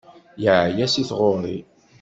[0.43, 1.57] Yeεya si tɣuri.